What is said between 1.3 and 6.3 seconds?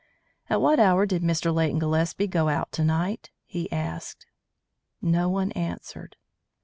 Leighton Gillespie go out to night?" he asked. No one answered.